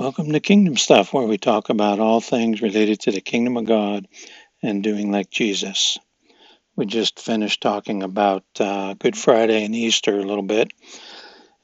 Welcome 0.00 0.32
to 0.32 0.40
Kingdom 0.40 0.78
Stuff, 0.78 1.12
where 1.12 1.26
we 1.26 1.36
talk 1.36 1.68
about 1.68 2.00
all 2.00 2.22
things 2.22 2.62
related 2.62 3.00
to 3.00 3.12
the 3.12 3.20
kingdom 3.20 3.58
of 3.58 3.66
God 3.66 4.08
and 4.62 4.82
doing 4.82 5.12
like 5.12 5.28
Jesus. 5.28 5.98
We 6.74 6.86
just 6.86 7.20
finished 7.20 7.60
talking 7.60 8.02
about 8.02 8.44
uh, 8.58 8.94
Good 8.94 9.14
Friday 9.14 9.62
and 9.62 9.74
Easter 9.74 10.18
a 10.18 10.24
little 10.24 10.42
bit, 10.42 10.72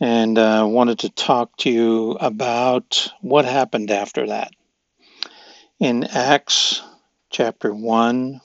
and 0.00 0.36
uh, 0.36 0.66
wanted 0.68 0.98
to 0.98 1.10
talk 1.10 1.56
to 1.58 1.70
you 1.70 2.16
about 2.18 3.08
what 3.20 3.44
happened 3.44 3.92
after 3.92 4.26
that. 4.26 4.50
In 5.78 6.02
Acts 6.02 6.82
chapter 7.30 7.72
1 7.72 8.40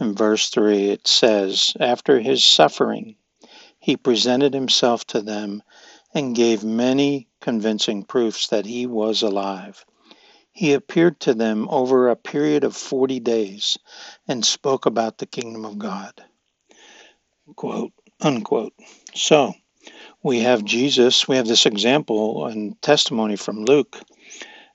and 0.00 0.16
verse 0.16 0.48
3, 0.48 0.88
it 0.88 1.06
says, 1.06 1.74
After 1.78 2.18
his 2.18 2.42
suffering, 2.42 3.16
he 3.78 3.98
presented 3.98 4.54
himself 4.54 5.06
to 5.08 5.20
them 5.20 5.62
and 6.16 6.34
gave 6.34 6.64
many 6.64 7.28
convincing 7.42 8.02
proofs 8.02 8.46
that 8.46 8.64
he 8.64 8.86
was 8.86 9.20
alive. 9.20 9.84
He 10.50 10.72
appeared 10.72 11.20
to 11.20 11.34
them 11.34 11.68
over 11.68 12.08
a 12.08 12.16
period 12.16 12.64
of 12.64 12.74
40 12.74 13.20
days 13.20 13.76
and 14.26 14.42
spoke 14.42 14.86
about 14.86 15.18
the 15.18 15.26
kingdom 15.26 15.66
of 15.66 15.78
God. 15.78 16.14
Quote, 17.54 17.92
unquote. 18.22 18.72
So, 19.14 19.52
we 20.22 20.40
have 20.40 20.64
Jesus, 20.64 21.28
we 21.28 21.36
have 21.36 21.46
this 21.46 21.66
example 21.66 22.46
and 22.46 22.80
testimony 22.80 23.36
from 23.36 23.66
Luke 23.66 24.00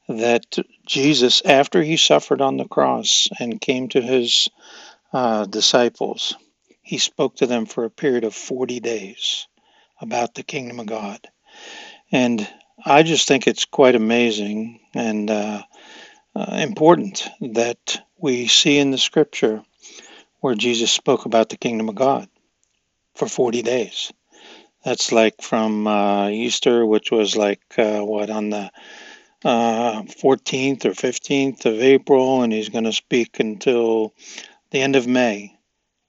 that 0.08 0.46
Jesus, 0.86 1.42
after 1.44 1.82
he 1.82 1.98
suffered 1.98 2.42
on 2.42 2.58
the 2.58 2.68
cross 2.68 3.28
and 3.40 3.60
came 3.60 3.90
to 3.90 4.02
his 4.02 4.48
uh, 5.12 5.46
disciples, 5.46 6.36
he 6.84 7.00
spoke 7.00 7.38
to 7.38 7.48
them 7.48 7.66
for 7.66 7.84
a 7.84 7.90
period 7.90 8.26
of 8.26 8.36
40 8.36 8.80
days 8.80 9.48
about 10.02 10.34
the 10.34 10.44
kingdom 10.44 10.80
of 10.80 10.88
God. 10.88 11.20
And 12.12 12.48
I 12.84 13.04
just 13.04 13.28
think 13.28 13.48
it's 13.48 13.66
quite 13.66 13.96
amazing 13.96 14.80
and 14.94 15.30
uh, 15.30 15.64
uh, 16.36 16.56
important 16.56 17.28
that 17.40 18.02
we 18.18 18.48
see 18.48 18.78
in 18.78 18.92
the 18.92 18.98
scripture 18.98 19.64
where 20.40 20.56
Jesus 20.56 20.92
spoke 20.92 21.26
about 21.26 21.50
the 21.50 21.58
kingdom 21.58 21.90
of 21.90 21.96
God 21.96 22.28
for 23.16 23.28
40 23.28 23.62
days. 23.62 24.12
That's 24.84 25.12
like 25.12 25.42
from 25.42 25.86
uh, 25.86 26.30
Easter, 26.30 26.86
which 26.86 27.12
was 27.12 27.36
like 27.36 27.62
uh, 27.78 28.00
what 28.00 28.30
on 28.32 28.50
the 28.50 28.72
14th 29.44 30.86
uh, 30.86 30.90
or 30.90 30.94
15th 30.94 31.66
of 31.66 31.82
April, 31.82 32.42
and 32.42 32.52
he's 32.52 32.70
going 32.70 32.86
to 32.86 32.94
speak 32.94 33.40
until 33.40 34.14
the 34.72 34.82
end 34.82 34.96
of 34.96 35.08
May 35.08 35.58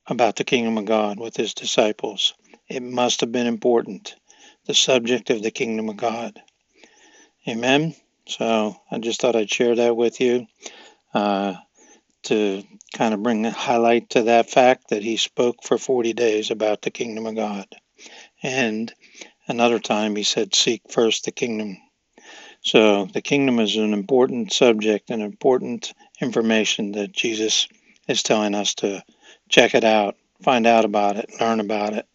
about 0.06 0.36
the 0.36 0.44
kingdom 0.44 0.78
of 0.78 0.84
God 0.84 1.18
with 1.18 1.36
his 1.36 1.54
disciples. 1.54 2.34
It 2.72 2.82
must 2.82 3.20
have 3.20 3.30
been 3.30 3.46
important, 3.46 4.14
the 4.64 4.72
subject 4.72 5.28
of 5.28 5.42
the 5.42 5.50
kingdom 5.50 5.90
of 5.90 5.98
God. 5.98 6.40
Amen. 7.46 7.94
So 8.26 8.74
I 8.90 8.98
just 8.98 9.20
thought 9.20 9.36
I'd 9.36 9.50
share 9.50 9.74
that 9.74 9.94
with 9.94 10.22
you 10.22 10.46
uh, 11.12 11.56
to 12.22 12.62
kind 12.94 13.12
of 13.12 13.22
bring 13.22 13.44
a 13.44 13.50
highlight 13.50 14.08
to 14.10 14.22
that 14.22 14.48
fact 14.48 14.88
that 14.88 15.02
he 15.02 15.18
spoke 15.18 15.56
for 15.62 15.76
40 15.76 16.14
days 16.14 16.50
about 16.50 16.80
the 16.80 16.90
kingdom 16.90 17.26
of 17.26 17.36
God. 17.36 17.66
And 18.42 18.90
another 19.46 19.78
time 19.78 20.16
he 20.16 20.22
said, 20.22 20.54
Seek 20.54 20.80
first 20.88 21.26
the 21.26 21.32
kingdom. 21.32 21.76
So 22.62 23.04
the 23.04 23.20
kingdom 23.20 23.60
is 23.60 23.76
an 23.76 23.92
important 23.92 24.50
subject 24.50 25.10
and 25.10 25.20
important 25.20 25.92
information 26.22 26.92
that 26.92 27.12
Jesus 27.12 27.68
is 28.08 28.22
telling 28.22 28.54
us 28.54 28.74
to 28.76 29.04
check 29.50 29.74
it 29.74 29.84
out, 29.84 30.16
find 30.42 30.66
out 30.66 30.86
about 30.86 31.18
it, 31.18 31.28
learn 31.38 31.60
about 31.60 31.92
it. 31.92 32.06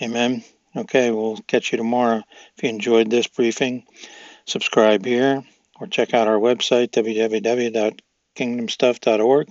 Amen. 0.00 0.42
Okay, 0.74 1.10
we'll 1.10 1.36
catch 1.46 1.72
you 1.72 1.78
tomorrow. 1.78 2.22
If 2.56 2.62
you 2.62 2.70
enjoyed 2.70 3.10
this 3.10 3.26
briefing, 3.26 3.84
subscribe 4.46 5.04
here 5.04 5.44
or 5.78 5.86
check 5.86 6.14
out 6.14 6.28
our 6.28 6.38
website, 6.38 6.92
www.kingdomstuff.org, 6.92 9.48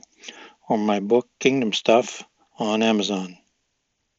or 0.70 0.78
my 0.78 1.00
book, 1.00 1.28
Kingdom 1.40 1.74
Stuff, 1.74 2.24
on 2.58 2.82
Amazon. 2.82 3.38